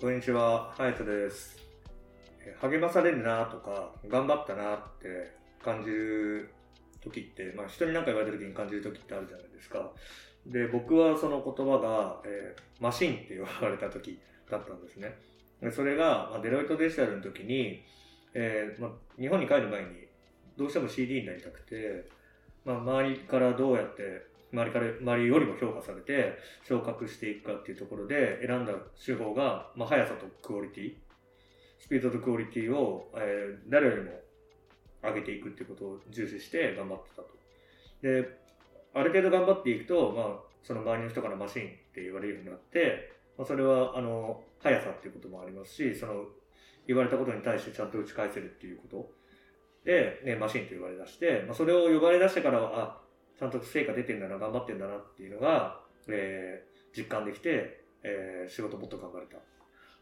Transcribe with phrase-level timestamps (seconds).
[0.00, 1.58] こんにちは、ハヤトです。
[2.62, 5.30] 励まされるなとか、頑張ったなって
[5.62, 6.54] 感じる
[7.02, 9.92] 時って、まあ人に何か言われた時に感じる時ってあるじゃないですか。
[10.46, 14.18] で、僕はその言葉が、えーマシンって言われた時
[14.50, 15.18] だったんですね。
[15.60, 17.84] でそれが、まあ、デロイトデジタルの時に、
[18.32, 19.88] えーまあ、日本に帰る前に
[20.56, 22.08] どうしても CD になりたくて、
[22.64, 28.72] まあ、周りからどうやって周りから周りよりも評価されて昇格していくかっていうところで選んだ
[29.04, 30.94] 手法が、まあ、速さとクオリティ
[31.78, 34.10] スピードとクオリティを、えー誰よりも
[35.02, 37.28] 上げていくっていうことを重視して頑張ってたと。
[38.02, 38.40] で
[38.92, 40.26] ある程度頑張っていくと、まあ、
[40.62, 46.24] その周りの人からマシンって言われるようになって、まあ、それはあの速さっていうこともありますしその
[46.86, 49.10] 言われたことに対してちゃんと打ち返せるっていうこと
[49.84, 53.00] で、ね、マシンと言われ出して、まあ、それを呼ばれ出してからはあ
[53.40, 59.38] ちゃんと成果出てんだな頑張ってんだなっていうのが、えー実感できて、えー仕事もっと頑張れた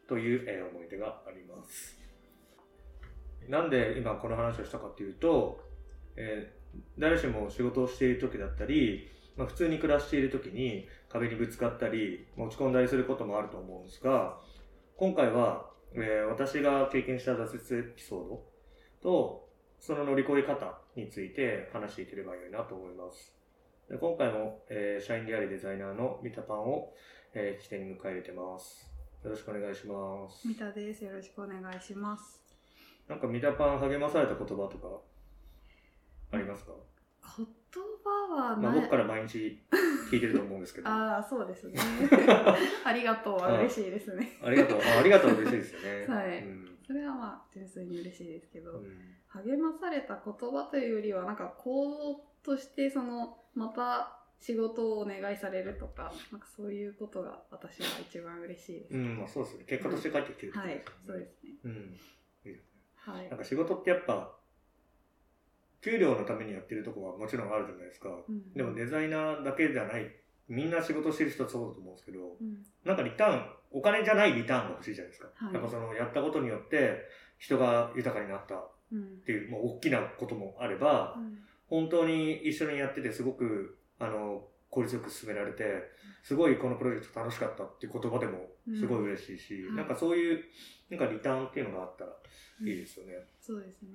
[0.08, 1.96] という、えー思い出があります。
[3.48, 5.60] なんで今この話をしたかっていうと、
[6.16, 6.58] えー
[6.98, 14.36] 誰しも仕事をしている時だったり、まあ、普通に暮らしている時に壁にぶつかったり落ち込んだりすることもあると思うんですが
[14.96, 18.44] 今回は、えー私が経験した挫折エピソード
[19.00, 19.47] と
[19.78, 23.32] その乗り越え方について話していければいいなと思います
[23.88, 26.92] で今回も、えー社員でありデザイナーのミタパンを、
[27.34, 28.88] えー、起点に迎え入れてます
[29.24, 31.04] よろしくお願いします三田です。
[31.04, 32.40] よろしくお願いします。
[33.08, 34.88] なんかミタパン励まされた言葉とか
[36.32, 36.72] ありますか、
[37.36, 37.46] 言
[38.04, 38.80] 葉はまあ、ない。
[38.80, 39.60] 僕から毎日
[40.10, 41.80] 聞いてると思うんですけど ああ、そうですね。
[42.84, 44.38] ありがとうは嬉しいですね。
[44.40, 44.78] ありがとう。
[44.80, 46.06] あありがとう嬉しいですよね。
[46.14, 48.88] はいうんそれはまあ、純粋に嬉しいですけど、うん
[49.30, 58.94] 励まされた言葉というよりは、なんか行動として、その、また仕事をお願いされるとか、なんかそういうことが私は一番嬉しいです。
[58.94, 59.64] うん、まあそうですね。
[59.66, 61.50] 結果として帰ってきてるってことはいですよね、そうですね。
[61.64, 63.12] うん。
[63.14, 63.38] はいなん。
[63.38, 64.34] か仕事ってやっぱ、
[65.82, 68.08] 給料のためにやってるとこはもちろんあるじゃないですか。
[68.26, 70.10] うんでもデザイナーだけじゃない、
[70.48, 75.28] みんな仕事してる人はそうだと思うんですけど、うんなんかリターン、お金じゃないリターンが欲しいじゃないですか。
[75.34, 75.54] はい。
[75.54, 77.02] やっぱそのやったことによって
[77.38, 81.38] 人が豊かになったっうんていう、もう大きなこともあれば、うん。
[81.68, 85.64] 本当に一緒にやっててすごくあの効率よく進められて
[86.22, 90.44] すごいこのプロジェクト楽しかったっていう言葉でもすごい嬉しいし、うんなんかそういう
[90.90, 92.10] なんかリターンっていうのがあったら
[92.62, 93.12] いいですよね。
[93.40, 93.88] そうですね。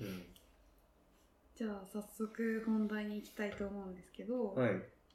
[0.00, 0.26] うん。
[1.56, 4.70] じゃあ早速本題に行きたいと思うんですけど、はい、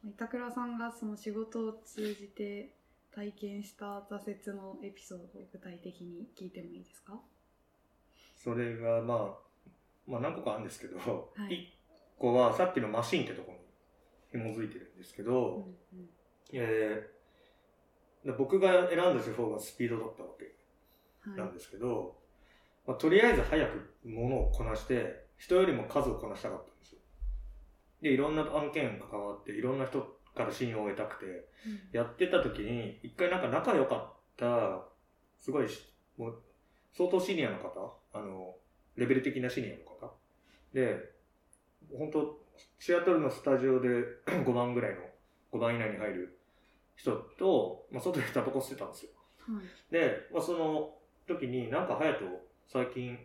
[0.07, 2.73] 板倉さんがその仕事を通じて
[3.13, 4.15] 体験した挫
[4.51, 7.19] 折のエピソードを具体的に聞いてもいいですか？
[8.35, 9.71] それがまあ、
[10.07, 11.51] まあ何個かあるんですけど、はい。
[12.17, 13.51] 1個はさっきのマシンってとこ
[14.33, 16.09] ろに紐づいてるんですけど、うん
[16.53, 17.19] えー
[18.25, 20.53] で僕が選んだ手法がスピードだったわけ
[21.25, 21.39] うんはい。
[21.39, 22.17] なんですけど、
[22.85, 26.99] まあ、とりあえず早くものをこなして人よりも数をこなしたかったんですよ。
[28.01, 31.79] でいろんな案件関わっていろんな人から信用を得たくてうん。
[31.91, 34.81] やってた時に一回なんか仲良かった
[35.39, 36.41] すごいしもう
[36.93, 38.55] 相当シニアの方あの
[38.95, 40.13] レベル的なシニアの方。
[40.73, 40.97] で
[41.97, 42.39] 本当
[42.77, 43.87] シアトルのスタジオで
[44.25, 45.01] 5番ぐらいの
[45.53, 46.37] 5番以内に入る
[46.95, 49.11] 人と、まあ、外でタバコ吸ってたんですよ。
[49.47, 49.93] はい。
[49.93, 50.93] で、まあ、その
[51.27, 52.27] 時になんか隼人
[52.67, 53.17] 最近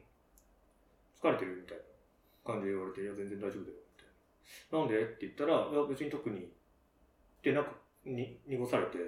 [1.21, 1.83] 疲れてるみたいな
[2.53, 4.09] 感じで言われて、いや全然大丈夫だよみたい
[4.71, 4.79] な。
[4.79, 5.03] なんで？
[5.03, 6.49] って言ったら、いや別に特に
[7.50, 7.72] ってなんか
[8.06, 8.99] に濁されて、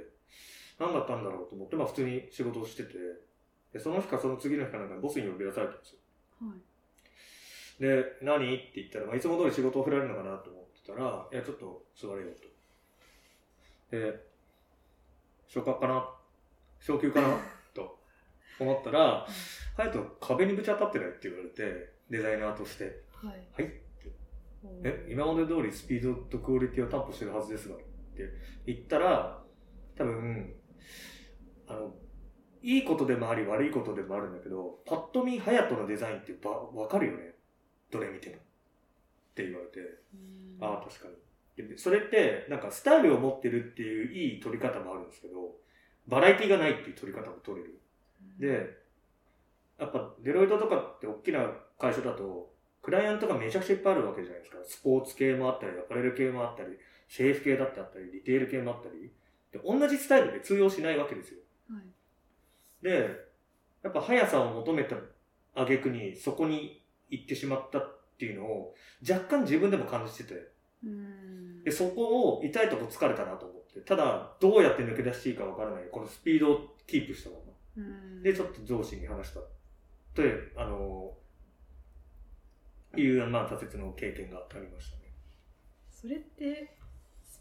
[0.79, 2.93] 何だったんだろうと思って、まあ普通に仕事をしてて、
[3.73, 5.99] でその日かその次の日かなんかボスに呼び出されたんですよ。
[6.43, 6.59] はい
[7.81, 8.55] で、何？
[8.55, 12.29] って言ったら、まあ、いつも通り仕事を振られるのかなと思ってたら、いや、ちょっと座れよ
[13.91, 13.97] と。
[13.97, 14.19] で、
[15.47, 16.09] 昇格かな？
[16.81, 17.37] 昇級かな？
[17.75, 17.99] と
[18.59, 19.27] 思ったら、
[19.77, 23.03] 隼人壁にぶち当たってないって言われて、デザイナーとして。
[23.13, 23.83] はいはいって。
[24.83, 27.77] え、今まで通りスピードとクオリティを担保してるはずですが、
[28.25, 28.33] って
[28.67, 29.43] 言ったら、
[29.97, 30.55] 多分、
[31.69, 31.95] あの、
[32.63, 37.35] いいことでもあり悪いことでもあるんだけど、パッと見隼人のデザインってばわかるよね。
[37.91, 38.37] どれ見ても。
[38.37, 38.39] っ
[39.35, 39.81] て言われて、
[40.15, 41.69] うんああ、確かに。
[41.69, 45.57] でそれって、なんかスタイルを持ってるっていういい取り方もあるんですけど、
[46.07, 47.81] バラエティがないっていう取り方も取れる。
[48.39, 48.77] で、
[49.79, 52.53] やっぱデロイトとかって大きな会社だと、
[52.83, 54.59] クライアントがめちゃくちゃいっぱいあるわけじゃないですか。
[54.65, 59.11] スポーツ系もあったり、アパレル系もあったり、セーフ系だってあったり、リテール系もあったり。
[59.53, 61.41] で、同じスタイルで通用しないわけですよ。
[61.71, 61.83] はい
[62.83, 63.11] で、
[63.83, 64.97] やっぱ速さを求めた
[65.55, 68.75] 挙句にそこに行ってしまったっていうのを
[69.09, 70.49] 若干自分でも感じてて、
[70.85, 77.43] うんで、そこを痛いとこ疲れたなと思って、ただどうやって抜け出していいかわからない、このスピードをキープしたまま。
[77.79, 79.41] うんでちょっと上司に話した
[80.15, 81.13] というあの
[82.97, 85.13] いう、まあ、挫折の経験がありましたね。
[85.91, 86.86] それってス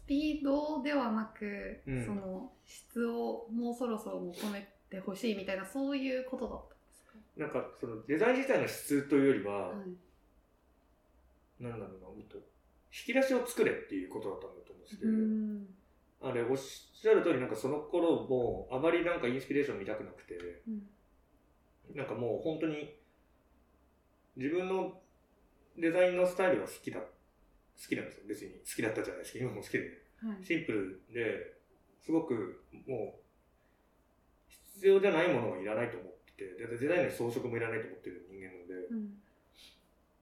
[0.06, 2.04] ピードではなく、うん。
[2.04, 11.62] その質をもうそろそろ求めてほしいみたいなそういうことだったんですか、なんかそのデザイン自体の質というよりは、はい。
[11.62, 12.42] なんだろうなもっと引
[13.06, 15.66] き出しを作れっていうことだったんだと思うんですけど、うん。
[16.22, 20.34] あれおっしゃる通りなんかその頃もあまりなんかインスピレーション見たくなくて
[20.68, 20.82] うん。
[21.94, 22.94] なんかもう本当に
[24.36, 25.00] 自分の
[25.78, 27.00] デザインのスタイルは好きだ
[27.80, 28.24] 好きなんですよ。
[28.26, 29.78] 別に好きだったじゃないですか今も好きで。
[29.78, 30.44] はい。
[30.44, 31.56] シンプルで
[32.04, 33.18] すごくも
[34.48, 38.74] う必要じゃないものはいらないと思っててでデザインの装飾もいらないと思ってる人間なので。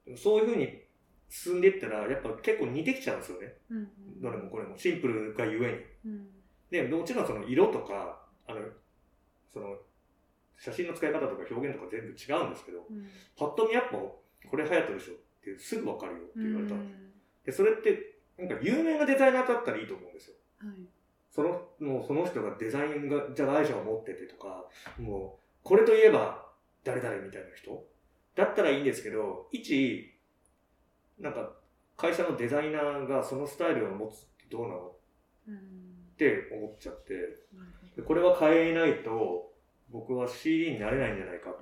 [0.08, 0.18] うん。
[0.18, 0.82] そういうふうに
[1.28, 3.54] 進んでいったらやっぱ結構似てきちゃうんですよね。
[3.70, 3.88] うん
[4.20, 4.76] どれもこれも。
[4.76, 6.12] シンプルがゆえに。
[6.12, 6.28] うん。
[6.70, 8.60] でもちろんその色とかあの
[9.52, 9.76] その
[10.58, 13.06] 写真の使い方とか表現とか全部違うんですけどうん。
[13.36, 16.98] パッと見やっぱこれ流行ってるでしょってすぐ分かるよって言われたんですよ。
[16.98, 17.13] う
[17.44, 20.34] でそれってなんか有名なデザイナーだったらいいと思うんですよ。
[20.64, 20.76] んはい。
[21.30, 24.64] そのもうその人がデザインがじゃ会社を持っててとか
[24.98, 26.46] もうこれといえば
[26.84, 27.84] 誰々みたいな人？
[28.34, 30.12] だったらいいんですけど一
[31.18, 31.52] なんか
[31.96, 34.92] 会社のデザイナーがそのスタイルを持つってどうなの？
[35.48, 35.56] うん。
[35.56, 37.12] って思っちゃって。
[38.02, 39.52] これは変えないと
[39.90, 41.54] 僕は CD になれないんじゃないか。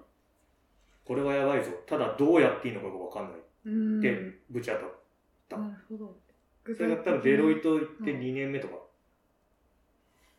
[1.05, 1.71] これはやばいぞ。
[1.87, 3.33] ただどうやっていいのかが分かんない。
[3.33, 3.99] どうん。
[3.99, 4.87] ってぶち当たった、
[5.59, 6.17] なるほど。
[6.65, 8.21] それが多分デロイト行ってうん。
[8.21, 8.75] 2年目とか。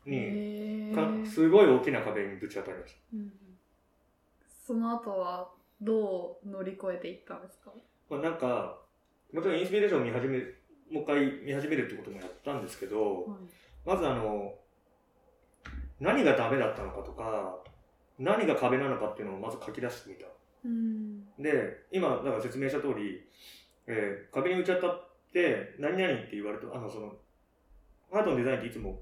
[0.05, 2.99] に、かすごい大きな壁にぶち当たりました。
[3.13, 3.33] うん
[4.65, 5.49] その後は
[5.81, 7.71] どう乗り越えていったんですか？
[8.09, 8.79] まあ、なんか
[9.33, 13.39] もちろんインスピレーションを見始めるもう一回見始めるってこともやったんですけど、はい。
[13.85, 14.53] まずあの
[15.99, 17.57] 何がダメだったのかとか
[18.17, 20.27] 何が壁なのかっていうのをまず書き出してみた。
[20.63, 21.25] うん。
[21.37, 23.27] で今だから説明した通り、
[23.87, 27.13] えー壁に打ち当たって何々って言われるとあのその
[28.11, 28.99] アートのデザインっていつも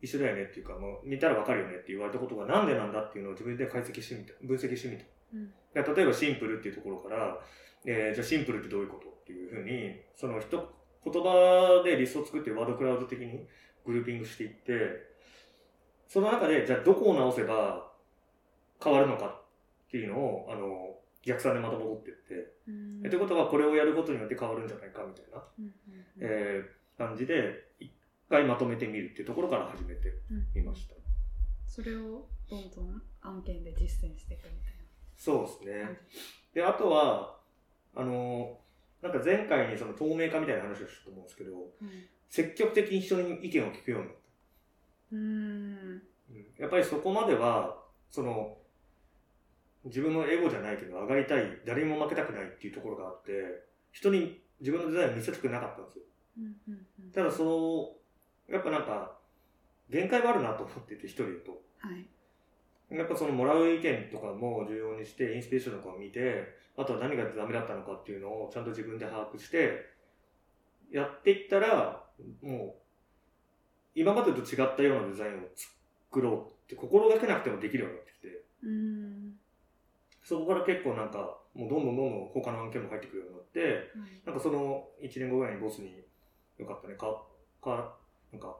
[0.00, 5.04] 一緒だよねっていうかもう見たらわかるよねって言われたことがなんでなんだっていうのを自分で解析してみた分析してみた。
[5.34, 5.96] うん。
[5.96, 7.38] 例えばシンプルっていうところから、
[7.84, 13.46] えーじゃあシンプルってどういうことっていうふうにその一言葉でリストを作ってワードクラウド的に
[13.84, 14.72] グルーピングしていって
[16.08, 17.90] その中でじゃあどこを直せば
[18.82, 20.85] 変わるのかっていうのをあの
[21.26, 22.34] 逆算でまた戻っていって、
[22.68, 25.72] うんえということはこれをやることによって変わるんじゃないかみたいな、うんうん
[26.20, 27.92] えー感じで一
[28.30, 30.94] 回まとめてみるっていうところから始めてうんみました。
[31.66, 34.52] それをどんどん案件で実践していくみ
[35.16, 35.80] そうですね。
[35.80, 35.88] たいな。
[36.54, 37.36] で、あとは、
[37.94, 38.58] あの、
[39.02, 41.50] なんか前回にその透明化みたいな話をしたと思うんですけど、
[42.30, 44.20] 積極的に人に意見を聞くようになった。
[45.12, 45.20] うん。
[45.20, 45.22] う
[45.94, 46.02] ん
[46.58, 48.56] やっぱりそこまでは、その、
[49.86, 53.32] 自分のエゴじゃないけど上がりたい、誰にも負けたくないっていうところがあって、
[53.92, 56.04] 人に自分のデザインを見せたくなかったんですよ。
[56.38, 59.16] うんうんうんただその、やっぱなんか、
[59.88, 61.62] 限界はあるなと思ってて、一人だと。
[61.78, 62.06] はい。
[62.94, 66.46] やっぱそのもらう意見とかも重要にして、インスピレーションとかを見て、
[66.76, 69.86] あとは何がダメだったのかっていうのをちゃんと自分で把握して、
[70.92, 72.04] やっていったら、
[72.42, 72.82] もう、
[73.94, 78.95] 今までと違ったようなデザインを作ろうって心がけなくてもできるようになってきて、うん。
[80.26, 86.02] そこから結構なんか、もうどんどんどんどん他の案件も入ってくるようになって、はいなんかその1年後ぐらいにボスに、
[86.58, 87.22] よかったね、か、
[87.62, 87.96] か、
[88.32, 88.56] なんか、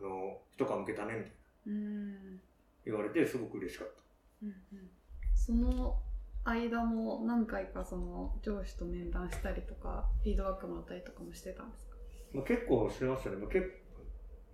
[0.00, 1.32] あの、一皮向けたね、みたいな
[1.66, 2.40] うん。
[2.86, 4.00] 言われて、すごく嬉しかった。
[4.44, 4.90] うんうん
[5.34, 6.00] その
[6.44, 11.96] 間も何回かその上司と面談したりとかフィードバックもらったりとかもしてたんですか？
[12.32, 13.36] まあ、結構してましたね。
[13.36, 13.60] まあ、け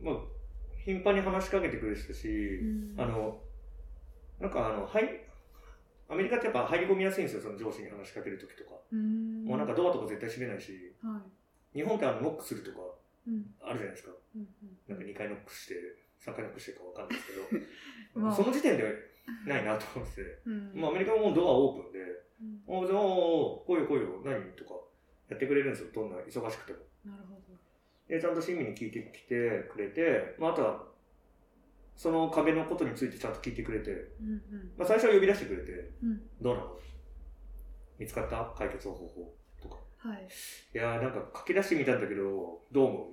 [0.00, 0.14] まあ、
[0.84, 3.40] 頻繁に話しかけてくれてたし、んあの、
[4.40, 5.04] なんかあの、はい、
[6.08, 8.76] アメリカってやっぱ入り込みやすいんですよ、その上司に話しかけるときとか。
[8.92, 9.44] うん。
[9.44, 11.22] もうなんかドアとか絶対閉めないし、は
[11.74, 14.12] 日本ってあのノックするとかいうんあるじゃないですか。
[14.36, 14.46] うん。
[14.88, 15.74] なんか2回ノックして、
[16.20, 18.34] 3回ノックしてるかわかんないですけど、まあ。
[18.34, 18.84] その時点で
[19.46, 20.72] ないなと思ってて、うん。
[20.74, 21.98] もうアメリカももうドアオープンで、
[22.40, 22.84] うん。
[22.84, 24.74] おじゃあ、来いよ来いよ、何とか
[25.28, 26.78] やってくれるんですよ、どんな忙しくても。
[27.04, 27.54] なるほど。
[28.08, 30.84] で、ちゃんと親身に聞いてきてくれて、まあ、あとは、
[31.96, 34.72] その壁のことについてちゃんと聞いてくれて、うんうん。
[34.76, 36.20] まあ、最初は呼び出してくれて、うん。
[36.40, 36.76] どうなの？
[37.98, 38.52] 見つかった？
[38.56, 39.76] 解決方法とか。
[39.98, 40.28] はい。
[40.74, 43.10] いやーなんか書き出してみたんだけど、どう思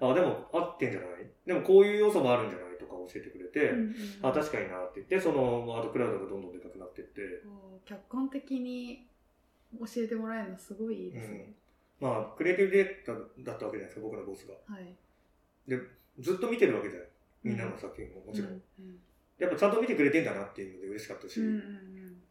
[0.00, 0.10] う？
[0.10, 1.10] あ、でも合ってんじゃない？
[1.46, 2.78] でもこういう要素もあるんじゃない？
[2.78, 7.20] とか教えてくれて、うんうんあ、確かになって言って、そのワードクラウドがどんどんでかくなっていって、
[7.86, 9.06] 客観的に
[9.78, 11.52] 教えてもらえるのすごいいいですね、
[12.00, 14.54] まあ、クリエイティブディレクターだったわけじゃないですか、僕のボスが。
[14.74, 14.94] はい。
[16.20, 17.08] ずっと見てるわけじゃない。
[17.44, 18.62] みんなの作品ももちろん。
[19.38, 21.40] やっぱちゃんと見てくれてんだなっていうので嬉しかったし、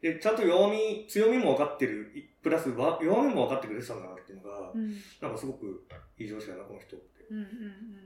[0.01, 4.82] で、ちゃんと弱み、強みも分かってる、いプラスわ弱みも分かってくれてたんだなっていうのが、うん。
[4.82, 5.86] うんなんかすごく
[6.17, 7.25] いい上司だな、この人って。
[7.29, 7.43] うんうん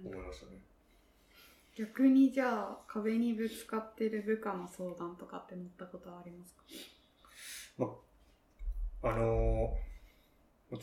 [0.06, 0.14] うん。
[0.14, 0.60] 思いましたね。
[1.76, 6.64] 逆にじゃあ壁にぶつかってる部下の相談とかって乗ったことはありますか？
[9.04, 10.76] あのー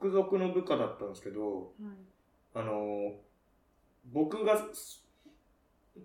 [0.00, 1.72] 直属の部下だったんですけど、はい。
[2.54, 3.12] あのー
[4.12, 5.04] 僕がす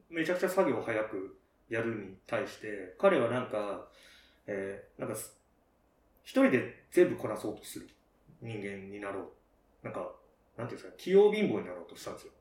[0.10, 1.38] めちゃくちゃ作業を早く
[1.70, 3.88] やるに対して、彼はなんか、
[4.48, 5.38] えーなんかす、
[6.24, 7.88] 一人で全部こなそうとする
[8.42, 9.86] 人間になろう。
[9.86, 10.12] なんか、
[10.58, 12.32] なんていうんですか、器用貧乏になろうとしたんですよ。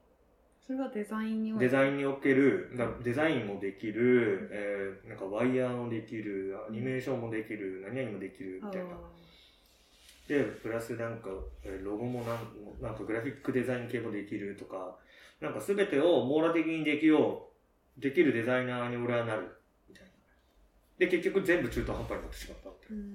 [0.66, 8.96] それはデザインにおいてデザインにおける、なデザインもできる、えーなんかワイヤーもできる、アニメーションもできる、何々もできるみたいな。
[10.26, 11.28] で、プラスなんか、
[11.62, 12.38] えーロゴもなん
[12.80, 14.96] なんかグラフィックデザイン系もできるとか、
[15.40, 17.48] なんか全てを網羅的にできよ
[17.98, 19.56] う、できるデザイナーに俺はなる、
[19.88, 20.10] みたいな。
[20.98, 23.14] で、結局全部中途半端になってしまったみたい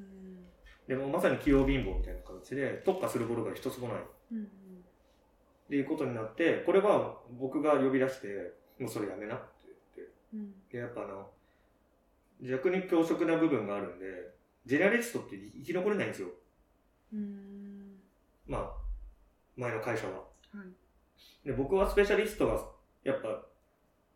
[0.88, 3.98] でもまさに器用貧乏みたいな形で、特化することが一つもない。
[4.34, 4.48] うん
[5.70, 9.46] っていうことになって、これは僕が呼び出して、もうそれやめなって
[9.96, 10.14] 言って。
[10.34, 11.30] うんで、やっぱあの、
[12.42, 14.06] 逆に強食な部分があるんで、
[14.66, 16.30] ジェネラリストって生き残れないんですよ。
[17.14, 18.00] うん
[18.48, 18.74] まあ、
[19.60, 20.14] 前の会社は。
[20.14, 20.24] は
[21.44, 21.48] い。
[21.48, 22.60] で、僕はスペシャリストが、
[23.04, 23.46] やっぱ、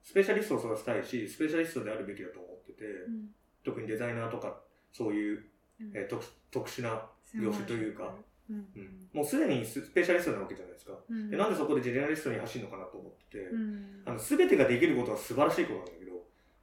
[0.01, 3.29] スペシャリストを育てたいし、スペシャリストであるべきだと思ってて、うん。
[3.63, 5.45] 特にデザイナーとか、そういう、
[5.79, 5.91] うん。
[5.93, 8.13] えー特特殊な、業種というか。
[8.49, 8.55] うん。
[8.75, 9.09] うん。
[9.13, 10.93] もうすでにスペシャリストなわけじゃないですか。
[11.09, 11.29] うん。
[11.29, 14.01] でなんでそこでジェネラリストに走るのかなと思ってて、うん。
[14.05, 16.11] あの、すべてができることは素晴らしいことなんだけど、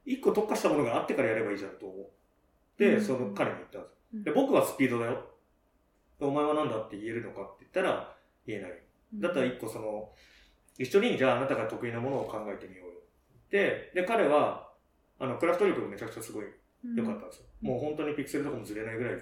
[0.05, 2.07] 一個特化したものがあってからやればいいじゃんと思っ
[2.77, 3.01] て、うん。
[3.01, 3.87] その彼に言ったんで
[4.19, 4.23] す。
[4.23, 5.25] で、僕はスピードだよ。
[6.19, 8.71] お前は何だって言えるのかって言ったら、言えない。
[9.15, 10.09] だったら一個その、
[10.77, 12.93] 一緒にじゃああなたが得意なものを考えてみようよ。
[13.49, 14.69] で、で、彼は、
[15.19, 16.45] あの、クラフト力がめちゃくちゃすごい
[16.95, 17.45] 良かったんですよ。
[17.45, 19.15] うんもう本当にピクセルとかもずれないぐらい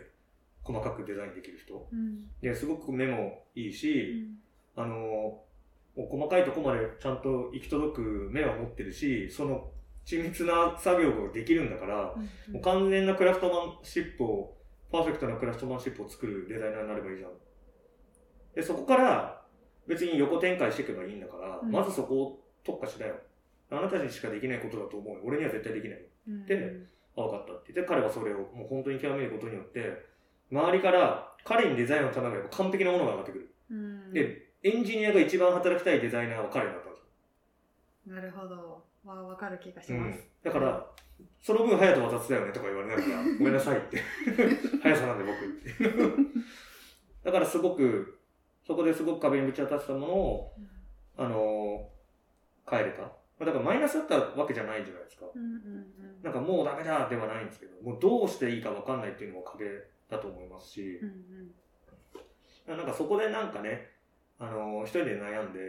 [0.64, 1.88] 細かくデザインできる人。
[1.92, 4.30] うんで、すごく目もいいうし、
[4.78, 5.42] んあの、
[5.96, 9.72] 細かいとこまでちゃんと行き届く目は持ってるし、その
[10.06, 14.56] 緻密な作業ができるんだから、うんもう完全なクラフトマンシップを、
[14.92, 17.32] パーフェクトなクラフトマンシップを作るデザイナーになればいいじゃん。
[18.56, 19.42] で、そこから
[19.88, 23.16] 別に横展開していけばいいんだから、うんまずそこを特化しなよ。
[23.72, 25.22] あなたにしかできないことだと思うよ。
[25.24, 26.00] 俺には絶対できない。
[26.28, 26.76] うんで
[27.18, 30.06] あ、分かったって言って、彼はそれをもう本当に極めることによって、
[30.52, 33.56] 周りから彼にデザインを頼めば完璧なものが上がってくる。
[33.72, 38.16] うんで、エンジニアが一番働きたいデザイナーは彼だったんですよ。
[38.16, 40.86] なるほどわわかる気がしうんます、だから、
[41.42, 44.02] その分、隼人は雑だよねとか言われながら、ごめんなさいって。
[44.84, 46.40] 速さなんで僕って。
[47.24, 48.19] だからすごく、
[48.70, 50.54] そこですごく壁にぶち当たってたものを、
[51.18, 53.02] あのー変えれた。
[53.44, 55.26] だからマイナスだったわけじゃないじゃないですか。
[55.34, 59.66] うんうんうんなんかもうダメだではないんですけど、もうどうしていいかわかんないっていうのも壁
[60.08, 61.52] だと思いますしう、ん
[62.78, 63.90] なんかそこでなんかね、
[64.38, 65.60] あのー一人で悩んで、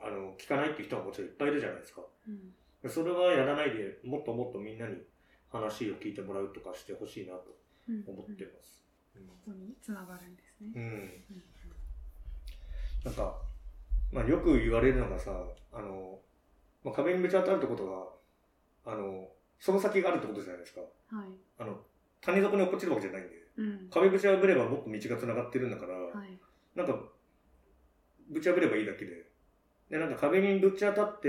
[0.00, 2.00] あの聞かないっていう人はもちろんいっぱいいるじゃないですか。
[2.26, 4.96] うんそれはやらないでもっともっとみんなに
[5.50, 7.54] 話を聞いてもらうとかしてほしいなと
[7.88, 8.86] うん思ってます。
[9.16, 11.24] ここにつながるんですねうん。
[13.06, 13.36] なんか、
[14.12, 15.30] まあよく言われるのがさ、
[15.72, 16.18] あの、
[16.82, 18.08] まあ、壁にぶち当たるってことは、
[18.84, 19.28] あの、
[19.60, 20.80] その先があるってことじゃないですか。
[20.80, 21.78] はいあの、
[22.20, 26.38] 谷底に落っこちるわけじゃないんで、うん壁ぶち破ればもっと道が繋がってるんだから、はい
[26.74, 26.98] なんか、
[28.28, 29.30] ぶち破ればいいだけで。
[29.88, 31.28] で、なんか壁にぶち当たって、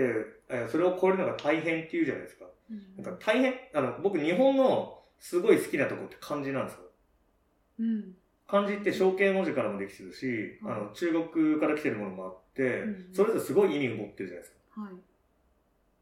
[0.49, 2.45] えーそれを超えるのが大変っていうじゃないですか。
[2.71, 6.79] うんなんか大変、あの、僕日本のすごい好きなとこって漢字なんですよ。
[7.79, 8.15] うん
[8.47, 14.81] 漢字って象形文字からもできてるし、はいあの、中国から来てるものもあって、うんそれぞれすごい意味を持ってるじゃないですか。
[14.81, 14.91] はい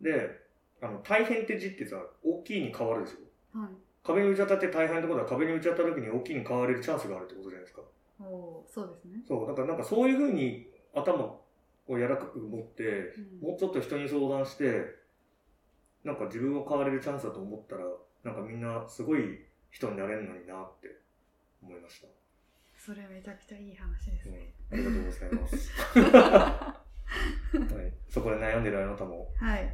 [0.01, 0.41] で、
[0.81, 3.59] あの、大変って字ってさ、大きいに変わるでしょ？
[3.59, 3.69] はい
[4.03, 7.81] 壁に打ち当たって大変ってことは壁に打ち当たる時に大きいに変われるチャンスがあるってことじゃないですか。
[8.19, 11.23] おそうですねそう、だからなんかそういうふうに頭
[11.87, 12.83] を柔らかく持って、
[13.41, 14.83] うんもうちょっと人に相談して、
[16.03, 17.85] なんか自分を変われるチャンスだと思ったら、
[18.23, 19.39] なんかみんなすごい
[19.71, 20.99] 人になれるのになって
[21.63, 22.07] 思いました。
[22.85, 24.29] それめちゃくちゃいい話です。
[24.29, 24.35] うん。
[24.35, 25.71] ね、ありがとうございます。
[27.73, 29.63] はい、そこで悩んでるあなたも、はい。
[29.63, 29.73] はい、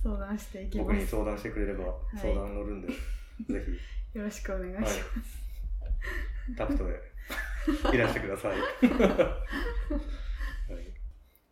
[0.00, 1.02] 相談していき僕ます。
[1.02, 2.18] に相談してくれればい。
[2.18, 2.94] 相談乗るんで、ぜ
[4.14, 5.00] よろしくお願いします、
[6.46, 7.00] ひタクトで。
[7.92, 8.60] いらしてください。
[8.62, 9.44] は
[10.80, 10.94] い、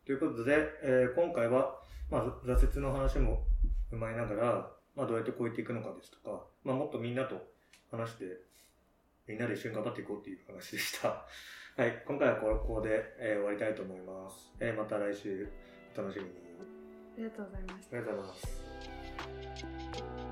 [0.05, 3.45] ということで、えー今回は、まあ、挫折の話も
[3.91, 7.53] 踏まえながら、まあ、どうやって超えていくのかですとか、まあ、もっとみんなと
[7.91, 8.25] 話して、
[9.27, 11.09] みんなで一緒に頑張っていこうっていう話でした。
[11.77, 14.53] はい、今回はここで、えー終わりたいと思います。
[14.61, 15.49] えーまた来週
[15.95, 16.31] お楽しみに。
[17.17, 20.26] ありがとうございましたありがとうございます。